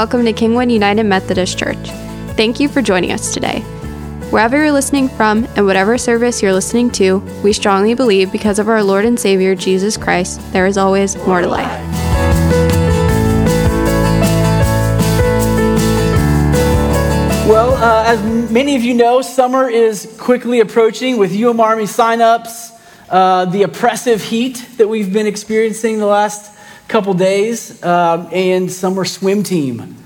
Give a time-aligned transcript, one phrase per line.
[0.00, 1.76] welcome to Kingwood United Methodist Church.
[2.34, 3.60] Thank you for joining us today.
[4.30, 8.66] Wherever you're listening from and whatever service you're listening to, we strongly believe because of
[8.66, 11.66] our Lord and Savior Jesus Christ, there is always more to life.
[17.46, 22.70] Well, uh, as many of you know, summer is quickly approaching with UM Army signups,
[23.10, 26.56] uh, the oppressive heat that we've been experiencing the last
[26.88, 29.99] couple days, um, and summer swim team.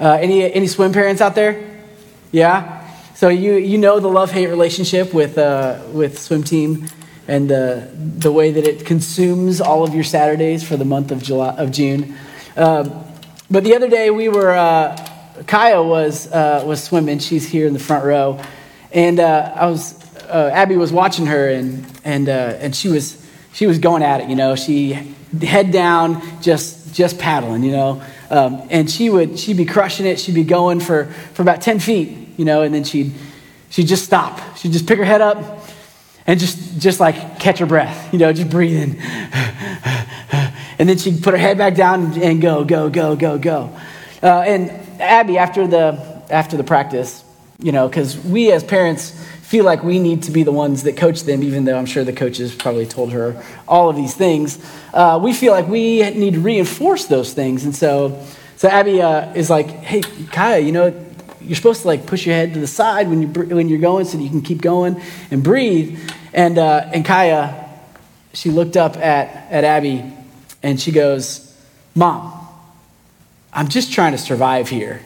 [0.00, 1.80] Uh, any, any swim parents out there?
[2.32, 2.80] Yeah?
[3.14, 6.86] So you, you know the love-hate relationship with, uh, with swim team
[7.28, 11.22] and uh, the way that it consumes all of your Saturdays for the month of,
[11.22, 12.14] July, of June.
[12.56, 13.04] Um,
[13.50, 14.96] but the other day we were uh,
[15.46, 17.18] Kaya was, uh, was swimming.
[17.18, 18.40] She's here in the front row.
[18.92, 19.94] And uh, I was,
[20.26, 24.20] uh, Abby was watching her, and, and, uh, and she, was, she was going at
[24.20, 24.54] it, you know.
[24.54, 24.92] She
[25.42, 28.02] head down, just, just paddling, you know.
[28.34, 30.18] Um, and she would, she'd be crushing it.
[30.18, 33.12] She'd be going for, for about 10 feet, you know, and then she'd,
[33.70, 34.56] she'd just stop.
[34.56, 35.64] She'd just pick her head up
[36.26, 38.98] and just, just like catch her breath, you know, just breathing.
[40.80, 43.70] and then she'd put her head back down and go, go, go, go, go.
[44.20, 44.68] Uh, and
[45.00, 45.92] Abby, after the,
[46.28, 47.22] after the practice,
[47.60, 49.12] you know, because we as parents
[49.54, 52.02] feel like we need to be the ones that coach them, even though I'm sure
[52.02, 54.58] the coaches probably told her all of these things.
[54.92, 57.64] Uh, we feel like we need to reinforce those things.
[57.64, 58.20] And so,
[58.56, 60.00] so Abby uh, is like, hey,
[60.32, 60.92] Kaya, you know,
[61.40, 64.06] you're supposed to like push your head to the side when, you, when you're going
[64.06, 65.00] so you can keep going
[65.30, 66.00] and breathe.
[66.32, 67.70] And, uh, and Kaya,
[68.32, 70.02] she looked up at, at Abby
[70.64, 71.56] and she goes,
[71.94, 72.44] Mom,
[73.52, 75.00] I'm just trying to survive here.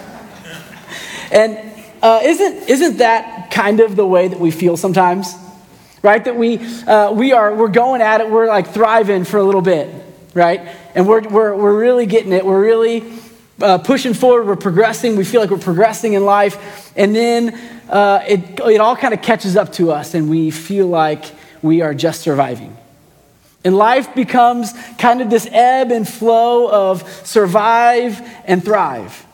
[1.32, 1.71] and
[2.02, 5.34] uh, isn't, isn't that kind of the way that we feel sometimes?
[6.02, 6.24] Right?
[6.24, 9.62] That we, uh, we are, we're going at it, we're like thriving for a little
[9.62, 9.88] bit,
[10.34, 10.60] right?
[10.94, 13.04] And we're, we're, we're really getting it, we're really
[13.60, 17.54] uh, pushing forward, we're progressing, we feel like we're progressing in life, and then
[17.88, 21.24] uh, it, it all kind of catches up to us, and we feel like
[21.62, 22.76] we are just surviving.
[23.64, 29.24] And life becomes kind of this ebb and flow of survive and thrive.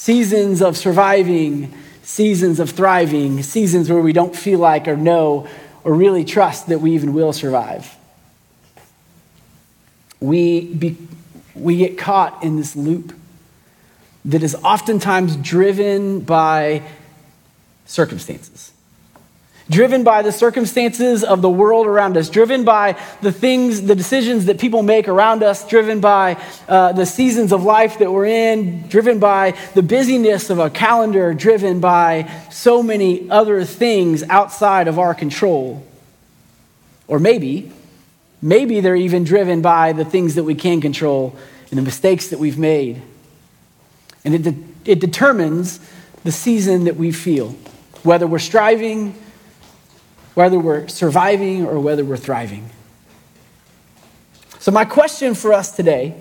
[0.00, 5.46] Seasons of surviving, seasons of thriving, seasons where we don't feel like or know
[5.84, 7.94] or really trust that we even will survive.
[10.18, 10.96] We, be,
[11.54, 13.12] we get caught in this loop
[14.24, 16.82] that is oftentimes driven by
[17.84, 18.72] circumstances
[19.70, 24.46] driven by the circumstances of the world around us, driven by the things, the decisions
[24.46, 26.36] that people make around us, driven by
[26.68, 31.32] uh, the seasons of life that we're in, driven by the busyness of a calendar,
[31.32, 35.86] driven by so many other things outside of our control.
[37.06, 37.70] Or maybe,
[38.42, 41.36] maybe they're even driven by the things that we can control
[41.70, 43.00] and the mistakes that we've made.
[44.24, 45.78] And it, de- it determines
[46.24, 47.50] the season that we feel,
[48.02, 49.14] whether we're striving
[50.34, 52.70] whether we're surviving or whether we're thriving.
[54.58, 56.14] So, my question for us today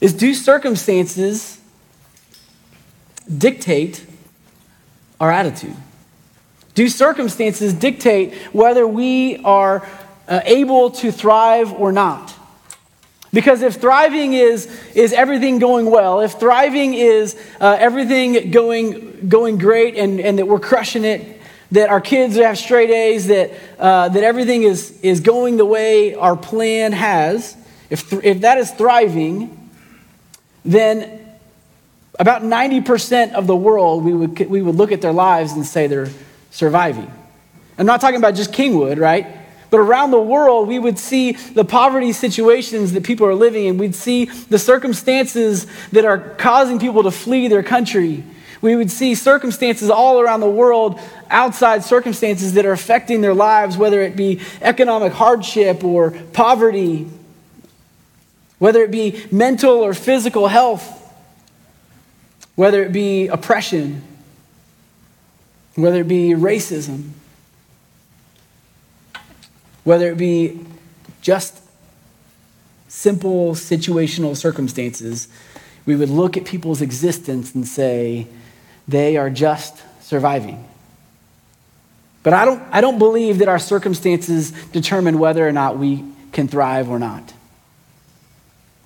[0.00, 1.60] is Do circumstances
[3.36, 4.06] dictate
[5.20, 5.76] our attitude?
[6.74, 9.88] Do circumstances dictate whether we are
[10.28, 12.34] uh, able to thrive or not?
[13.32, 19.58] Because if thriving is, is everything going well, if thriving is uh, everything going, going
[19.58, 21.35] great and, and that we're crushing it,
[21.72, 26.14] that our kids have straight A's, that, uh, that everything is, is going the way
[26.14, 27.56] our plan has,
[27.90, 29.70] if, th- if that is thriving,
[30.64, 31.26] then
[32.18, 35.86] about 90% of the world, we would, we would look at their lives and say
[35.86, 36.10] they're
[36.50, 37.10] surviving.
[37.78, 39.26] I'm not talking about just Kingwood, right?
[39.68, 43.78] But around the world, we would see the poverty situations that people are living in.
[43.78, 48.24] We'd see the circumstances that are causing people to flee their country.
[48.60, 51.00] We would see circumstances all around the world,
[51.30, 57.08] outside circumstances that are affecting their lives, whether it be economic hardship or poverty,
[58.58, 60.92] whether it be mental or physical health,
[62.54, 64.02] whether it be oppression,
[65.74, 67.10] whether it be racism,
[69.84, 70.58] whether it be
[71.20, 71.60] just
[72.88, 75.28] simple situational circumstances,
[75.84, 78.26] we would look at people's existence and say,
[78.88, 80.66] they are just surviving.
[82.22, 86.48] But I don't, I don't believe that our circumstances determine whether or not we can
[86.48, 87.32] thrive or not.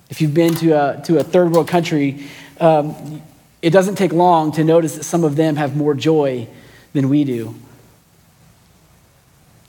[0.09, 2.27] If you've been to a, to a third world country,
[2.59, 3.21] um,
[3.61, 6.47] it doesn't take long to notice that some of them have more joy
[6.93, 7.55] than we do.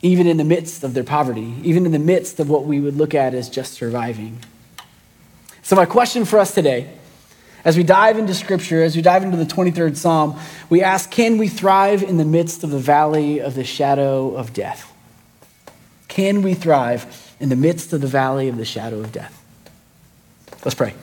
[0.02, 2.96] Even in the midst of their poverty, even in the midst of what we would
[2.96, 4.38] look at as just surviving.
[5.62, 6.90] So, my question for us today,
[7.64, 10.38] as we dive into Scripture, as we dive into the 23rd Psalm,
[10.69, 14.53] we ask can we thrive in the midst of the valley of the shadow of
[14.53, 14.93] death?
[16.09, 19.38] Can we thrive in the midst of the valley of the shadow of death?
[20.64, 20.94] Let's pray.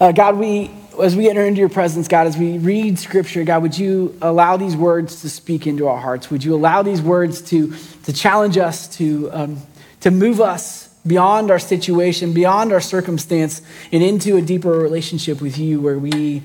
[0.00, 0.70] Uh, God, we,
[1.00, 4.56] as we enter into your presence, God, as we read Scripture, God, would you allow
[4.56, 6.30] these words to speak into our hearts?
[6.30, 7.74] Would you allow these words to,
[8.04, 9.58] to challenge us, to, um,
[10.00, 13.62] to move us beyond our situation, beyond our circumstance,
[13.92, 16.42] and into a deeper relationship with you where we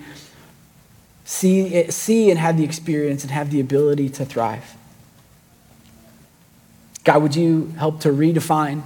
[1.25, 4.75] see, see and have the experience and have the ability to thrive?
[7.03, 8.83] God, would you help to redefine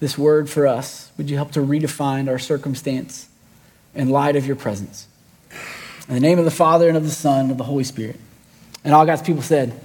[0.00, 1.10] this word for us?
[1.18, 3.28] Would you help to redefine our circumstance?
[3.98, 5.06] in light of your presence.
[6.08, 8.16] In the name of the Father and of the Son and of the Holy Spirit.
[8.84, 9.78] And all God's people said,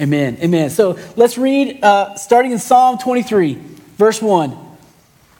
[0.00, 0.38] Amen.
[0.40, 0.70] Amen.
[0.70, 3.60] So let's read uh, starting in Psalm 23,
[4.02, 4.58] verse 1.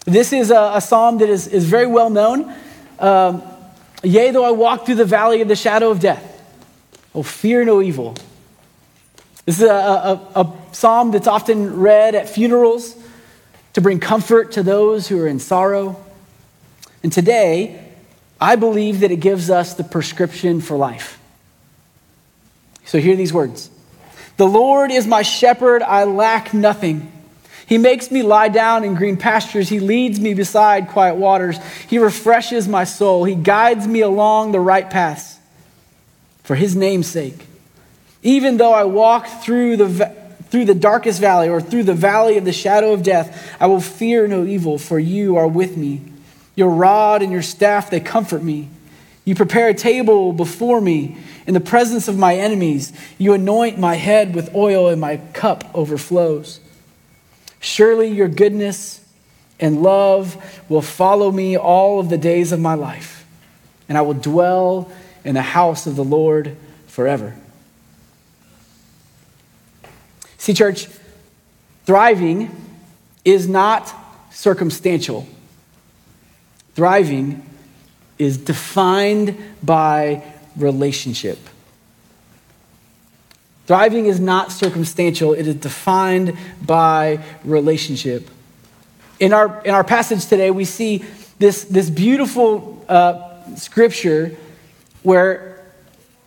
[0.05, 2.55] This is a, a psalm that is, is very well known.
[3.01, 3.43] Um,
[4.05, 6.41] Yea, though I walk through the valley of the shadow of death,
[7.13, 8.15] oh, fear no evil.
[9.47, 12.97] This is a, a, a psalm that's often read at funerals
[13.73, 16.01] to bring comfort to those who are in sorrow.
[17.03, 17.85] And today,
[18.41, 21.19] I believe that it gives us the prescription for life.
[22.85, 23.71] So hear these words
[24.37, 27.11] The Lord is my shepherd, I lack nothing.
[27.73, 29.71] He makes me lie down in green pastures.
[29.71, 31.57] He leads me beside quiet waters.
[31.89, 33.25] He refreshes my soul.
[33.25, 35.39] He guides me along the right paths
[36.43, 37.47] for his name's sake.
[38.23, 40.15] Even though I walk through the,
[40.51, 43.81] through the darkest valley or through the valley of the shadow of death, I will
[43.81, 46.03] fear no evil, for you are with me.
[46.55, 48.69] Your rod and your staff, they comfort me.
[49.25, 51.17] You prepare a table before me
[51.47, 52.93] in the presence of my enemies.
[53.17, 56.61] You anoint my head with oil, and my cup overflows.
[57.63, 59.01] Surely your goodness
[59.61, 60.37] and love
[60.69, 63.25] will follow me all of the days of my life,
[63.89, 64.91] and I will dwell
[65.25, 66.57] in the house of the Lord
[66.89, 67.37] forever.
[70.39, 70.89] See, church,
[71.87, 72.51] thriving
[73.25, 73.95] is not
[74.33, 75.29] circumstantial.
[76.75, 77.49] Thriving
[78.19, 80.25] is defined by
[80.57, 81.39] relationship.
[83.73, 88.29] Thriving is not circumstantial, it is defined by relationship.
[89.19, 91.03] In our, in our passage today, we see
[91.39, 94.37] this, this beautiful uh, scripture
[95.03, 95.65] where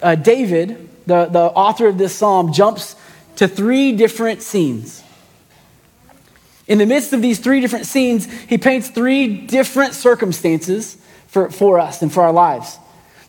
[0.01, 2.95] uh, David, the, the author of this psalm, jumps
[3.35, 5.03] to three different scenes.
[6.65, 10.97] In the midst of these three different scenes, he paints three different circumstances
[11.27, 12.79] for, for us and for our lives.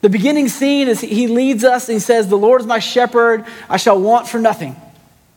[0.03, 3.45] The beginning scene is he leads us and he says, The Lord is my shepherd,
[3.69, 4.77] I shall want for nothing.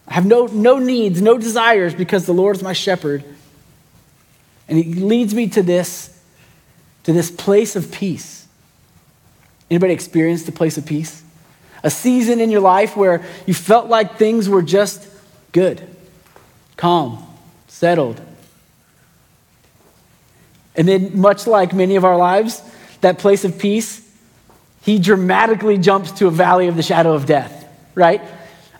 [0.07, 3.23] I have no, no needs, no desires because the Lord is my shepherd.
[4.67, 6.19] And he leads me to this,
[7.03, 8.47] to this place of peace.
[9.69, 11.23] Anybody experienced the place of peace?
[11.83, 15.07] A season in your life where you felt like things were just
[15.51, 15.87] good,
[16.75, 17.25] calm,
[17.67, 18.19] settled.
[20.75, 22.61] And then, much like many of our lives,
[23.01, 24.08] that place of peace,
[24.89, 28.23] he dramatically jumps to a valley of the shadow of death, right?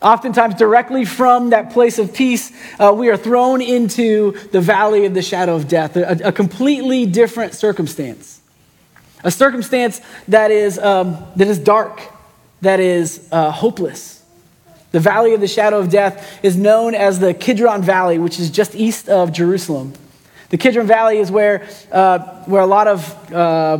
[0.02, 2.50] Oftentimes, directly from that place of peace,
[2.80, 7.06] uh, we are thrown into the valley of the shadow of death, a, a completely
[7.06, 8.40] different circumstance.
[9.22, 12.00] A circumstance that is, um, that is dark,
[12.62, 14.20] that is uh, hopeless,
[14.90, 18.50] the valley of the shadow of death is known as the Kidron Valley, which is
[18.50, 19.92] just east of Jerusalem.
[20.48, 23.78] The Kidron Valley is where, uh, where a, lot of, uh,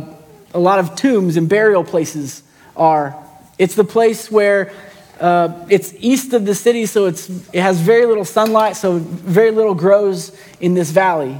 [0.53, 2.43] a lot of tombs and burial places
[2.75, 3.15] are.
[3.57, 4.73] It's the place where
[5.19, 9.51] uh, it's east of the city, so it's, it has very little sunlight, so very
[9.51, 11.39] little grows in this valley.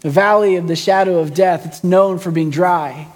[0.00, 3.08] The valley of the shadow of death, it's known for being dry.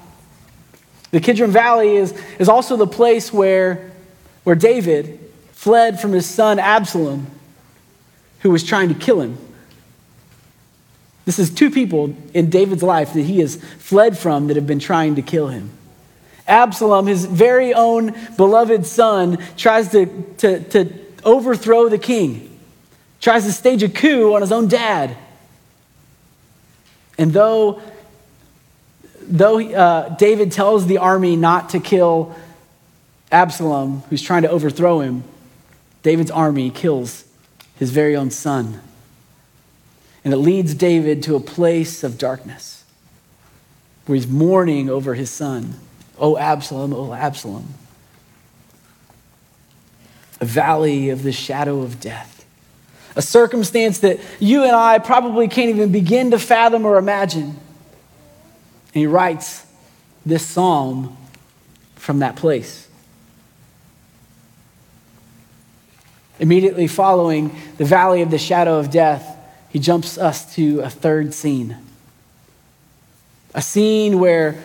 [1.11, 3.93] The Kidron Valley is, is also the place where,
[4.45, 5.21] where David,
[5.53, 7.27] fled from his son Absalom,
[8.41, 9.39] who was trying to kill him.
[11.26, 14.78] This is two people in David's life that he has fled from that have been
[14.78, 15.71] trying to kill him.
[16.47, 20.06] Absalom, his very own beloved son, tries to,
[20.38, 20.92] to, to
[21.25, 22.56] overthrow the king,
[23.21, 25.16] tries to stage a coup on his own dad.
[27.18, 27.83] And though,
[29.23, 32.37] though uh, David tells the army not to kill
[33.33, 35.25] Absalom, who's trying to overthrow him,
[36.04, 37.25] David's army kills
[37.80, 38.80] his very own son.
[40.26, 42.83] And it leads David to a place of darkness
[44.06, 45.76] where he's mourning over his son.
[46.18, 47.68] Oh, Absalom, oh, Absalom.
[50.40, 52.45] A valley of the shadow of death.
[53.14, 57.45] A circumstance that you and I probably can't even begin to fathom or imagine.
[57.45, 57.56] And
[58.92, 59.64] he writes
[60.26, 61.16] this psalm
[61.95, 62.88] from that place.
[66.40, 69.35] Immediately following the valley of the shadow of death,
[69.76, 71.76] he jumps us to a third scene.
[73.54, 74.59] A scene where,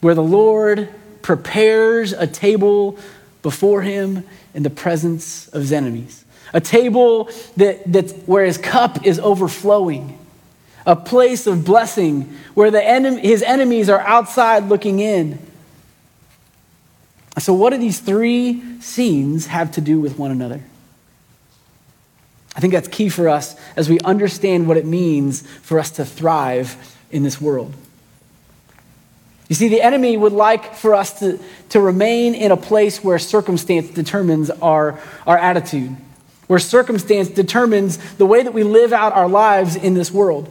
[0.00, 0.88] where the Lord
[1.22, 2.96] prepares a table
[3.42, 4.22] before him
[4.54, 6.24] in the presence of his enemies.
[6.52, 10.16] A table that, that, where his cup is overflowing.
[10.86, 15.36] A place of blessing where the enemy, his enemies are outside looking in.
[17.40, 20.62] So, what do these three scenes have to do with one another?
[22.54, 26.04] I think that's key for us as we understand what it means for us to
[26.04, 27.72] thrive in this world.
[29.48, 31.38] You see, the enemy would like for us to,
[31.70, 35.94] to remain in a place where circumstance determines our, our attitude,
[36.46, 40.48] where circumstance determines the way that we live out our lives in this world.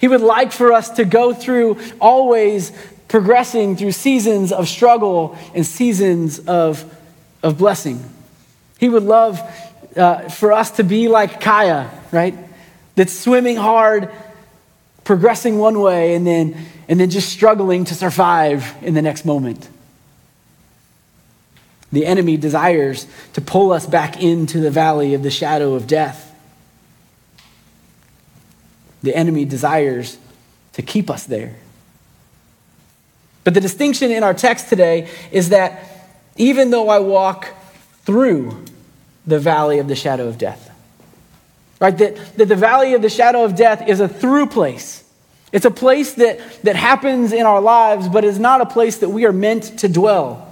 [0.00, 2.72] He would like for us to go through always
[3.08, 6.84] progressing through seasons of struggle and seasons of,
[7.42, 8.04] of blessing.
[8.78, 9.40] He would love
[9.98, 12.34] uh, for us to be like Kaya, right?
[12.94, 14.10] That's swimming hard,
[15.04, 16.56] progressing one way, and then
[16.88, 19.68] and then just struggling to survive in the next moment.
[21.92, 26.24] The enemy desires to pull us back into the valley of the shadow of death.
[29.02, 30.18] The enemy desires
[30.74, 31.56] to keep us there.
[33.44, 35.82] But the distinction in our text today is that
[36.36, 37.48] even though I walk
[38.04, 38.64] through
[39.28, 40.70] the valley of the shadow of death,
[41.80, 45.04] right, that, that the valley of the shadow of death is a through place.
[45.52, 49.08] It's a place that, that happens in our lives, but is not a place that
[49.08, 50.44] we are meant to dwell.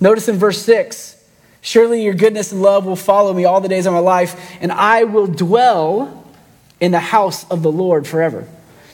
[0.00, 1.16] Notice in verse 6
[1.60, 4.70] Surely your goodness and love will follow me all the days of my life, and
[4.72, 6.24] I will dwell
[6.80, 8.46] in the house of the Lord forever.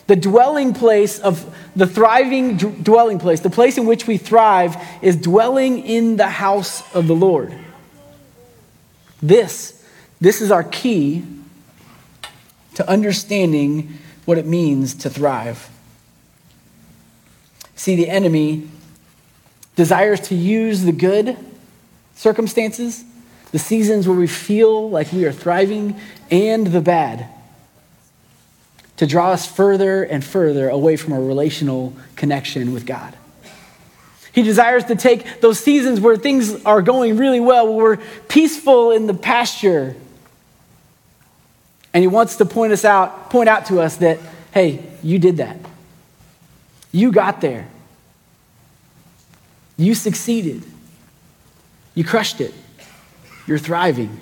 [0.06, 5.16] The dwelling place of the thriving dwelling place, the place in which we thrive, is
[5.16, 7.54] dwelling in the house of the Lord.
[9.24, 9.82] This,
[10.20, 11.24] this is our key
[12.74, 15.70] to understanding what it means to thrive.
[17.74, 18.68] See, the enemy
[19.76, 21.38] desires to use the good
[22.14, 23.02] circumstances,
[23.50, 25.98] the seasons where we feel like we are thriving,
[26.30, 27.26] and the bad
[28.98, 33.16] to draw us further and further away from a relational connection with God.
[34.34, 38.90] He desires to take those seasons where things are going really well, where we're peaceful
[38.90, 39.94] in the pasture,
[41.92, 44.18] and he wants to point us out, point out to us that,
[44.52, 45.56] hey, you did that.
[46.90, 47.68] You got there.
[49.76, 50.64] You succeeded.
[51.94, 52.52] You crushed it.
[53.46, 54.18] You're thriving.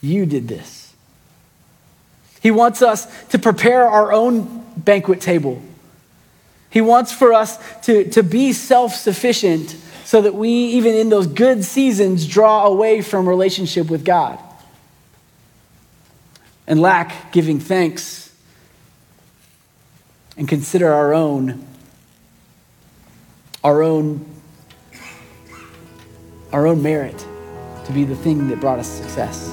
[0.00, 0.94] You did this.
[2.40, 5.60] He wants us to prepare our own banquet table.
[6.70, 11.26] He wants for us to, to be self sufficient so that we, even in those
[11.26, 14.38] good seasons, draw away from relationship with God
[16.66, 18.32] and lack giving thanks
[20.36, 21.66] and consider our own
[23.62, 24.24] our own
[26.52, 27.18] our own merit
[27.84, 29.50] to be the thing that brought us success.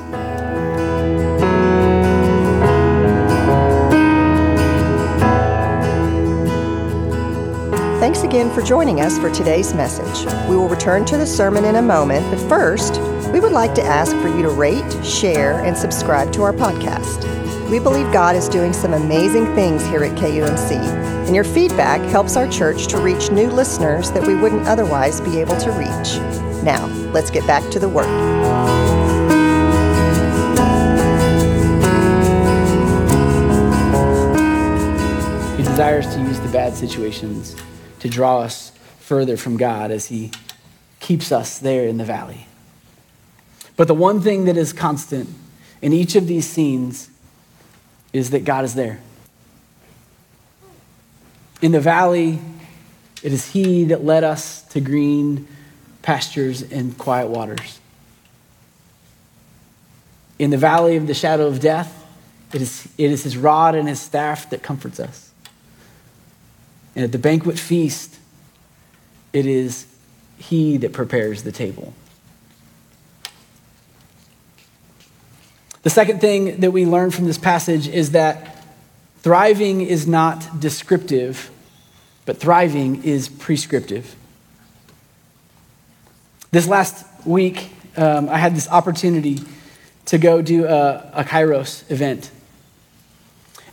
[8.27, 10.25] Again for joining us for today's message.
[10.49, 12.99] We will return to the sermon in a moment, but first,
[13.31, 17.23] we would like to ask for you to rate, share, and subscribe to our podcast.
[17.71, 22.35] We believe God is doing some amazing things here at KUMC, and your feedback helps
[22.35, 26.17] our church to reach new listeners that we wouldn't otherwise be able to reach.
[26.65, 28.07] Now, let's get back to the work.
[35.55, 37.55] He desires to use the bad situations
[37.99, 40.31] to draw us further from God as He
[40.99, 42.47] keeps us there in the valley.
[43.75, 45.29] But the one thing that is constant
[45.81, 47.09] in each of these scenes
[48.11, 48.99] is that God is there.
[51.61, 52.39] In the valley,
[53.23, 55.47] it is He that led us to green
[56.01, 57.79] pastures and quiet waters.
[60.39, 62.05] In the valley of the shadow of death,
[62.53, 65.26] it is, it is His rod and His staff that comforts us.
[66.97, 68.17] And at the banquet feast,
[69.31, 69.85] it is
[70.39, 71.93] He that prepares the table.
[75.83, 78.65] The second thing that we learn from this passage is that
[79.19, 81.51] thriving is not descriptive,
[82.25, 84.15] but thriving is prescriptive.
[86.49, 89.37] This last week, um, I had this opportunity
[90.05, 92.31] to go do a, a Kairos event.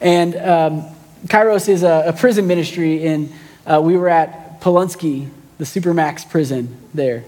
[0.02, 0.93] And um,
[1.26, 3.32] Kairos is a, a prison ministry, and
[3.66, 5.28] uh, we were at Polunsky,
[5.58, 7.24] the Supermax prison there.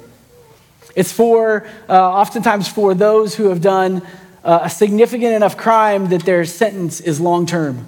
[0.94, 4.02] It's for, uh, oftentimes, for those who have done
[4.44, 7.86] uh, a significant enough crime that their sentence is long term.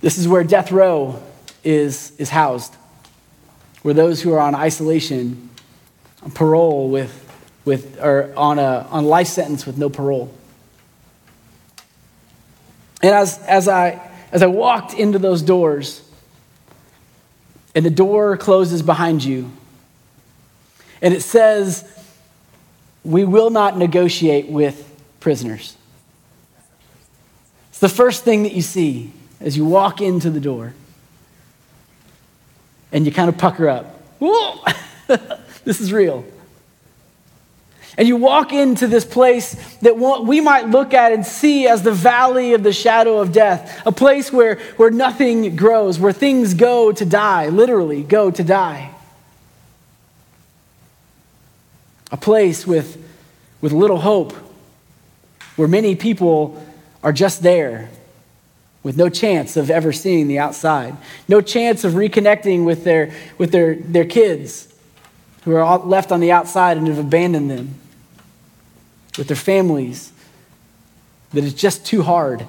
[0.00, 1.22] This is where death row
[1.64, 2.74] is, is housed,
[3.82, 5.50] where those who are on isolation,
[6.22, 7.12] on parole with,
[7.64, 10.32] with, or on a on life sentence with no parole.
[13.02, 16.02] And as, as, I, as I walked into those doors,
[17.74, 19.50] and the door closes behind you,
[21.02, 21.84] and it says,
[23.04, 24.86] We will not negotiate with
[25.20, 25.76] prisoners.
[27.70, 30.74] It's the first thing that you see as you walk into the door.
[32.92, 34.02] And you kind of pucker up.
[35.64, 36.24] this is real.
[38.00, 41.92] And you walk into this place that we might look at and see as the
[41.92, 46.92] valley of the shadow of death, a place where, where nothing grows, where things go
[46.92, 48.90] to die, literally go to die.
[52.10, 53.04] A place with,
[53.60, 54.32] with little hope,
[55.56, 56.64] where many people
[57.02, 57.90] are just there
[58.82, 60.96] with no chance of ever seeing the outside,
[61.28, 64.72] no chance of reconnecting with their, with their, their kids
[65.44, 67.74] who are left on the outside and have abandoned them,
[69.18, 70.12] with their families,
[71.32, 72.46] that it's just too hard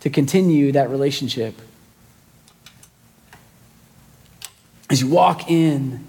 [0.00, 1.54] to continue that relationship.
[4.88, 6.06] As you walk in,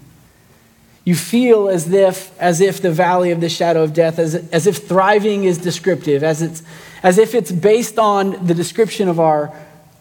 [1.04, 4.66] you feel as if, as if the valley of the shadow of death, as, as
[4.66, 6.62] if thriving is descriptive, as, it's,
[7.02, 9.52] as if it's based on the description of our,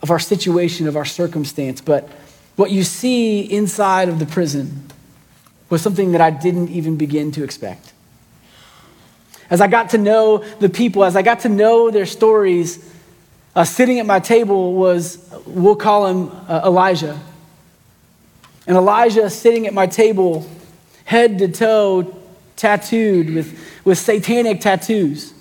[0.02, 1.80] of our situation, of our circumstance.
[1.82, 2.10] But
[2.58, 4.90] what you see inside of the prison
[5.70, 7.94] was something that I didn't even begin to expect.
[9.50, 12.94] As I got to know the people, as I got to know their stories,
[13.56, 17.20] uh, sitting at my table was, we'll call him uh, Elijah.
[18.68, 20.48] And Elijah sitting at my table
[21.06, 22.16] head to toe
[22.58, 25.34] tattooed with, with satanic tattoos.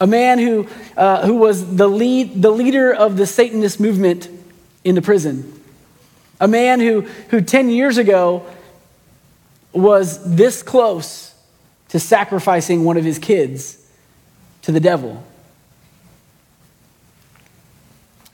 [0.00, 0.66] A man who,
[0.96, 4.28] uh, who was the, lead, the leader of the Satanist movement
[4.82, 5.60] in the prison.
[6.40, 8.46] A man who, who 10 years ago
[9.74, 11.29] was this close
[11.90, 13.78] to sacrificing one of his kids
[14.62, 15.24] to the devil.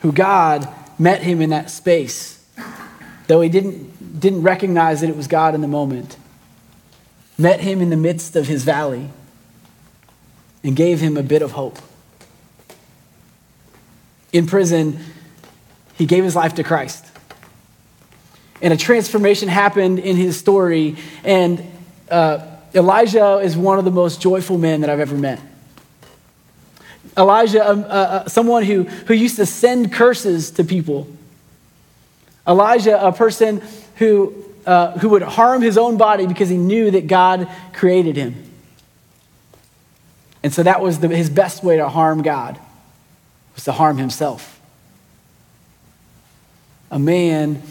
[0.01, 2.45] Who God met him in that space,
[3.27, 6.17] though he didn't didn't recognize that it was God in the moment,
[7.37, 9.11] met him in the midst of his valley,
[10.63, 11.79] and gave him a bit of hope.
[14.33, 14.99] In prison,
[15.95, 17.05] he gave his life to Christ.
[18.63, 20.97] And a transformation happened in his story.
[21.25, 21.65] And
[22.11, 25.41] uh, Elijah is one of the most joyful men that I've ever met.
[27.17, 31.09] Elijah, um, uh, uh, someone who, who used to send curses to people.
[32.47, 33.63] Elijah, a person
[33.97, 34.35] who,
[34.67, 38.43] uh, who would harm his own body because he knew that God created him.
[40.43, 42.61] And so that was the, his best way to harm God,
[43.55, 44.61] was to harm himself.
[46.91, 47.63] A man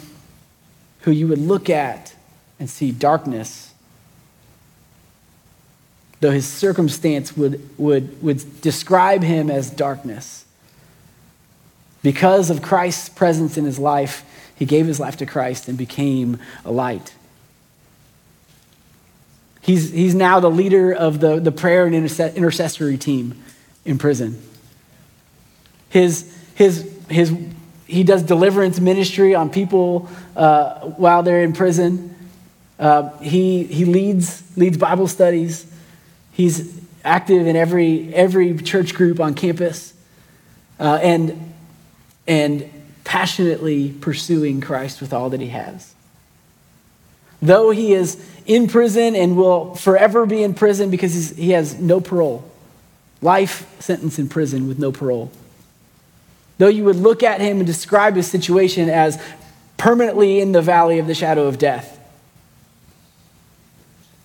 [1.02, 2.16] who you would look at
[2.60, 3.75] and see darkness,
[6.26, 10.44] though his circumstance would, would, would describe him as darkness.
[12.02, 16.40] Because of Christ's presence in his life, he gave his life to Christ and became
[16.66, 17.14] a light.
[19.62, 23.44] He's, he's now the leader of the, the prayer and intercessory team
[23.86, 24.42] in prison.
[25.90, 27.38] His, his, his,
[27.86, 32.16] he does deliverance ministry on people uh, while they're in prison.
[32.80, 35.72] Uh, he, he leads, leads Bible studies.
[36.36, 39.94] He's active in every, every church group on campus.
[40.78, 41.54] Uh, and,
[42.28, 42.70] and
[43.06, 45.94] passionately pursuing Christ with all that he has.
[47.42, 52.02] Though he is in prison and will forever be in prison because he has no
[52.02, 52.50] parole,
[53.22, 55.32] life sentence in prison with no parole.
[56.58, 59.22] Though you would look at him and describe his situation as
[59.78, 62.00] permanently in the valley of the shadow of death,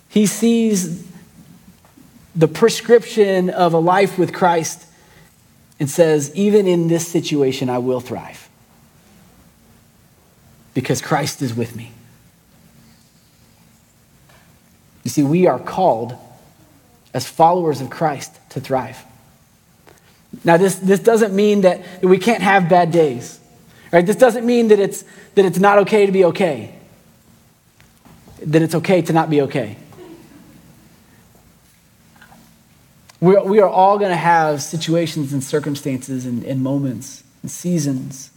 [0.09, 1.07] he sees
[2.35, 4.87] the prescription of a life with Christ
[5.79, 8.49] and says, Even in this situation, I will thrive
[10.75, 11.93] because Christ is with me.
[15.03, 16.15] You see, we are called
[17.13, 19.05] as followers of Christ to thrive.
[20.45, 23.41] Now, this, this doesn't mean that, we can't have bad days.
[23.93, 24.07] Right?
[24.07, 26.75] This doesn't mean that it's, that it's not okay to be okay,
[28.47, 29.77] that it's okay to not be okay.
[33.21, 37.51] We are, we are all going to have situations and circumstances and, and moments and
[37.51, 38.31] seasons.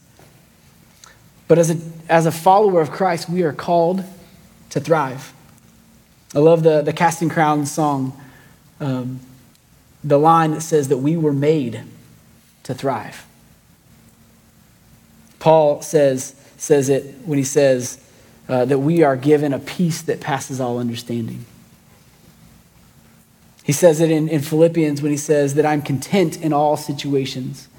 [1.47, 1.77] But as a,
[2.09, 4.03] as a follower of Christ, we are called
[4.71, 5.33] to thrive.
[6.35, 8.19] I love the, the Casting Crowns song,
[8.79, 9.19] um,
[10.03, 11.83] the line that says that we were made
[12.63, 13.25] to thrive.
[15.39, 18.03] Paul says, says it when he says
[18.49, 21.45] uh, that we are given a peace that passes all understanding.
[23.63, 27.69] He says it in, in Philippians when he says that I'm content in all situations,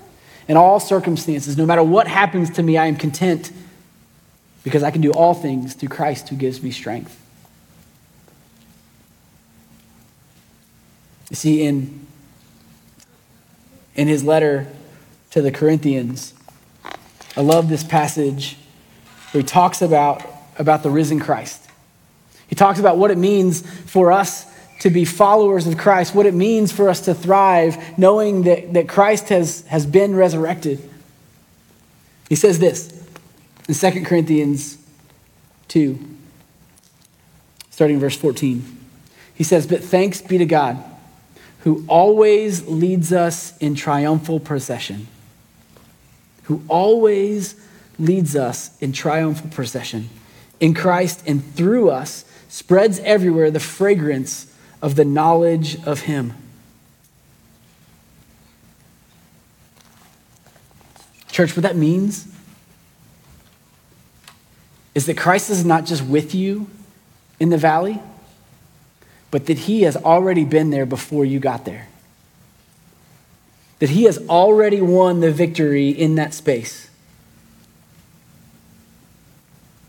[0.48, 1.58] in all circumstances.
[1.58, 3.52] No matter what happens to me, I am content
[4.64, 7.20] because I can do all things through Christ who gives me strength.
[11.28, 12.06] You see, in,
[13.94, 14.66] in his letter
[15.32, 16.32] to the Corinthians,
[17.36, 18.56] I love this passage
[19.32, 20.22] where he talks about,
[20.58, 21.60] about the risen Christ.
[22.46, 24.46] He talks about what it means for us
[24.84, 28.86] to be followers of Christ, what it means for us to thrive, knowing that, that
[28.86, 30.78] Christ has, has been resurrected.
[32.28, 32.92] He says this
[33.66, 34.76] in 2 Corinthians
[35.68, 35.98] 2,
[37.70, 38.78] starting verse 14.
[39.34, 40.84] He says, But thanks be to God,
[41.60, 45.06] who always leads us in triumphal procession.
[46.42, 47.58] Who always
[47.98, 50.10] leads us in triumphal procession
[50.60, 54.50] in Christ and through us spreads everywhere the fragrance
[54.84, 56.34] of the knowledge of Him.
[61.32, 62.28] Church, what that means
[64.94, 66.68] is that Christ is not just with you
[67.40, 67.98] in the valley,
[69.30, 71.88] but that He has already been there before you got there.
[73.78, 76.90] That He has already won the victory in that space.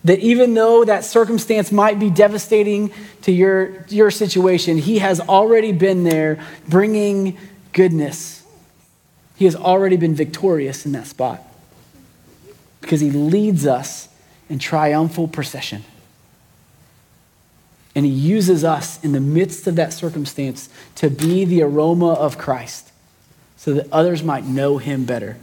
[0.05, 2.91] That even though that circumstance might be devastating
[3.23, 7.37] to your, your situation, He has already been there bringing
[7.73, 8.43] goodness.
[9.35, 11.43] He has already been victorious in that spot
[12.81, 14.07] because He leads us
[14.47, 15.83] in triumphal procession.
[17.95, 22.37] And He uses us in the midst of that circumstance to be the aroma of
[22.37, 22.91] Christ
[23.57, 25.37] so that others might know Him better.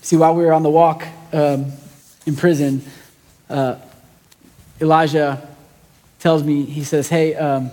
[0.00, 1.72] See, while we were on the walk, um,
[2.28, 2.82] in prison,
[3.48, 3.76] uh,
[4.82, 5.48] Elijah
[6.18, 7.70] tells me, he says, Hey, um,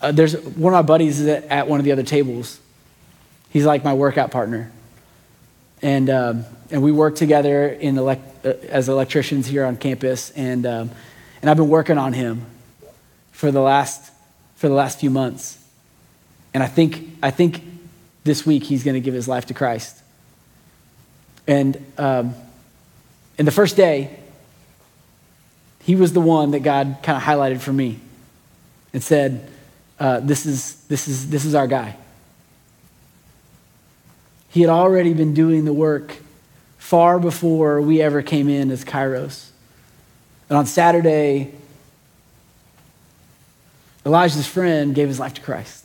[0.00, 2.58] uh, there's one of my buddies is at, at, one of the other tables.
[3.50, 4.72] He's like my workout partner.
[5.82, 10.30] And, um, and we work together in elect, uh, as electricians here on campus.
[10.30, 10.90] And, um,
[11.42, 12.46] and I've been working on him
[13.32, 14.10] for the last,
[14.56, 15.62] for the last few months.
[16.54, 17.62] And I think, I think
[18.24, 20.02] this week he's going to give his life to Christ.
[21.46, 22.34] And um,
[23.38, 24.18] and the first day,
[25.84, 28.00] he was the one that God kind of highlighted for me
[28.92, 29.48] and said,
[30.00, 31.96] uh, this, is, this, is, this is our guy.
[34.50, 36.16] He had already been doing the work
[36.78, 39.50] far before we ever came in as Kairos.
[40.48, 41.52] And on Saturday,
[44.04, 45.84] Elijah's friend gave his life to Christ.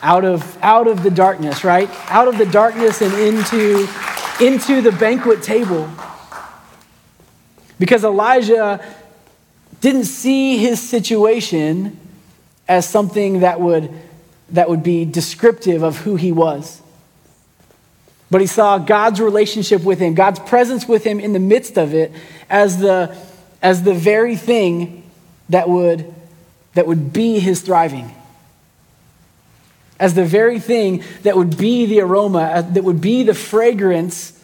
[0.00, 1.90] Out of, out of the darkness, right?
[2.10, 3.86] Out of the darkness and into
[4.40, 5.88] into the banquet table.
[7.78, 8.84] Because Elijah
[9.80, 11.98] didn't see his situation
[12.66, 13.90] as something that would,
[14.50, 16.80] that would be descriptive of who he was.
[18.30, 21.94] But he saw God's relationship with him, God's presence with him in the midst of
[21.94, 22.10] it,
[22.48, 23.16] as the,
[23.62, 25.08] as the very thing
[25.50, 26.12] that would,
[26.74, 28.14] that would be his thriving
[29.98, 34.38] as the very thing that would be the aroma, uh, that would be the fragrance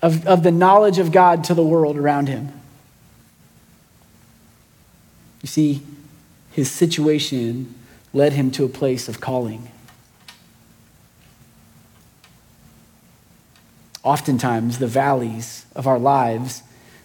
[0.00, 2.52] of, of the knowledge of God to the world around him.
[5.42, 5.82] You see,
[6.52, 7.74] his situation
[8.12, 9.70] led him to a place of calling.
[14.04, 16.62] Oftentimes, the valleys of our lives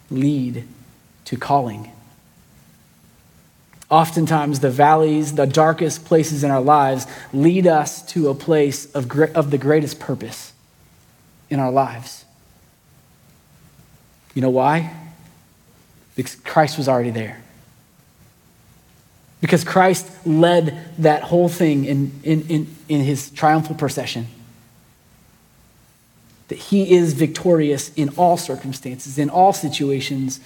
[0.10, 0.67] lead
[1.25, 1.91] to calling.
[3.89, 9.10] Oftentimes, the valleys, the darkest places in our lives, lead us to a place of,
[9.36, 10.52] of the greatest purpose
[11.50, 12.26] in our lives.
[14.34, 14.93] You know why?
[16.15, 17.41] Because Christ was already there.
[19.39, 24.28] Because Christ led that whole thing in, in, in, in his triumphal procession.
[26.50, 30.41] That he is victorious in all circumstances, in all situations,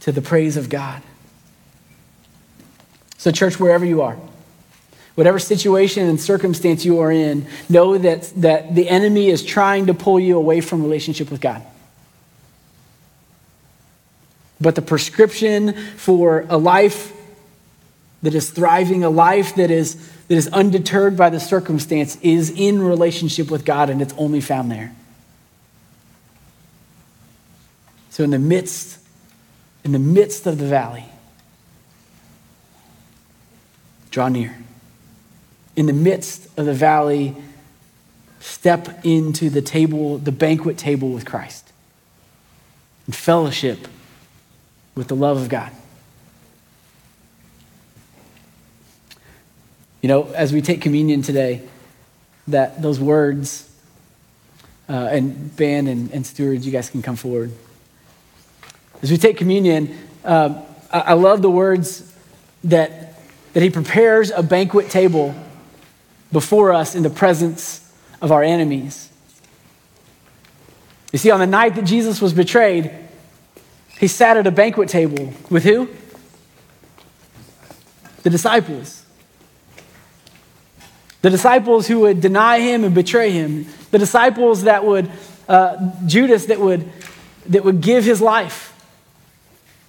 [0.00, 1.02] to the praise of God.
[3.22, 4.18] So, church, wherever you are,
[5.14, 9.94] whatever situation and circumstance you are in, know that, that the enemy is trying to
[9.94, 11.62] pull you away from relationship with God.
[14.60, 17.12] But the prescription for a life
[18.24, 19.94] that is thriving, a life that is,
[20.26, 24.68] that is undeterred by the circumstance, is in relationship with God, and it's only found
[24.68, 24.92] there.
[28.10, 28.98] So, in the midst,
[29.84, 31.04] in the midst of the valley,
[34.12, 34.56] draw near.
[35.74, 37.34] In the midst of the valley,
[38.38, 41.72] step into the table, the banquet table with Christ,
[43.06, 43.88] and fellowship
[44.94, 45.72] with the love of God.
[50.02, 51.62] You know, as we take communion today,
[52.48, 53.70] that those words,
[54.88, 57.52] uh, and Ben and, and stewards, you guys can come forward.
[59.00, 62.12] As we take communion, um, I, I love the words
[62.64, 63.11] that,
[63.52, 65.34] that he prepares a banquet table
[66.30, 69.10] before us in the presence of our enemies.
[71.12, 72.90] You see, on the night that Jesus was betrayed,
[73.98, 75.88] he sat at a banquet table with who?
[78.22, 79.04] The disciples.
[81.20, 83.66] The disciples who would deny him and betray him.
[83.90, 85.10] The disciples that would,
[85.48, 86.90] uh, Judas that would,
[87.46, 88.74] that would give his life,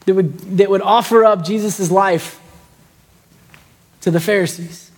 [0.05, 2.39] that would, that would offer up Jesus' life
[4.03, 4.91] to the Pharisees.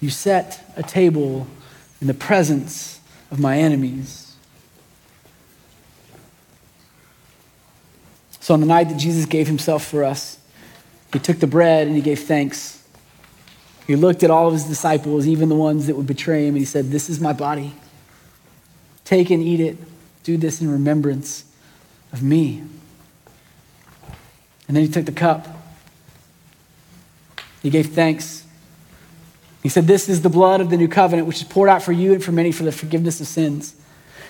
[0.00, 1.48] You set a table
[2.00, 3.00] in the presence
[3.32, 4.36] of my enemies.
[8.38, 10.38] So, on the night that Jesus gave himself for us,
[11.12, 12.80] he took the bread and he gave thanks.
[13.88, 16.58] He looked at all of his disciples, even the ones that would betray him, and
[16.58, 17.74] he said, This is my body.
[19.04, 19.76] Take and eat it.
[20.22, 21.44] Do this in remembrance
[22.12, 22.62] of me.
[24.68, 25.48] And then he took the cup.
[27.62, 28.44] He gave thanks.
[29.62, 31.92] He said, This is the blood of the new covenant, which is poured out for
[31.92, 33.74] you and for many for the forgiveness of sins,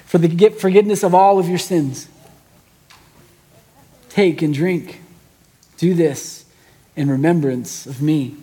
[0.07, 2.09] for the forgiveness of all of your sins.
[4.09, 5.01] Take and drink.
[5.77, 6.45] Do this
[6.97, 8.37] in remembrance of me.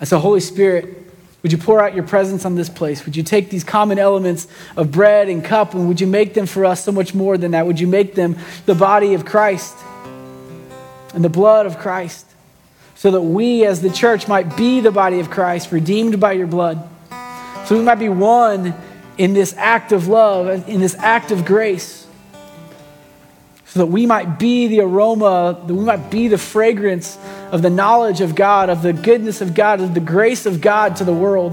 [0.00, 1.06] And so, Holy Spirit,
[1.42, 3.06] would you pour out your presence on this place?
[3.06, 6.44] Would you take these common elements of bread and cup and would you make them
[6.44, 7.66] for us so much more than that?
[7.66, 9.74] Would you make them the body of Christ
[11.16, 12.26] and the blood of Christ
[12.94, 16.46] so that we as the church might be the body of Christ, redeemed by your
[16.46, 16.88] blood?
[17.64, 18.74] So we might be one
[19.18, 22.06] in this act of love, in this act of grace
[23.76, 27.18] so that we might be the aroma, that we might be the fragrance
[27.50, 30.96] of the knowledge of God, of the goodness of God, of the grace of God
[30.96, 31.52] to the world.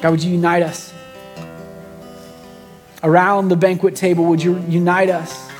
[0.00, 0.92] God, would you unite us?
[3.02, 5.50] Around the banquet table, would you unite us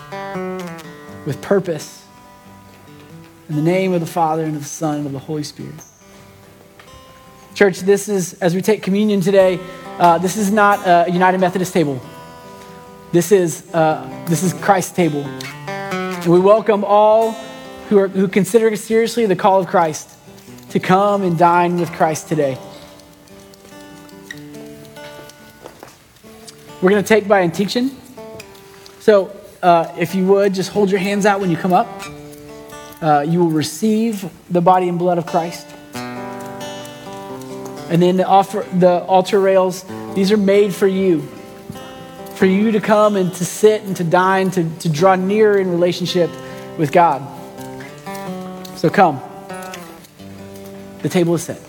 [1.26, 2.04] with purpose?
[3.48, 5.74] In the name of the Father, and of the Son, and of the Holy Spirit.
[7.54, 9.60] Church, this is, as we take communion today,
[9.98, 12.00] uh, this is not a United Methodist table.
[13.12, 15.24] This is, uh, this is Christ's table.
[15.68, 17.32] And we welcome all
[17.88, 20.10] who, are, who consider seriously the call of Christ
[20.70, 22.58] to come and dine with Christ today.
[26.82, 27.96] We're going to take by intinction.
[28.98, 29.30] So,
[29.64, 31.88] uh, if you would, just hold your hands out when you come up.
[33.00, 35.66] Uh, you will receive the body and blood of Christ.
[37.90, 41.28] And then the, offer, the altar rails, these are made for you
[42.34, 45.70] for you to come and to sit and to dine, to, to draw near in
[45.70, 46.30] relationship
[46.76, 47.22] with God.
[48.76, 49.20] So come.
[51.02, 51.60] The table is set.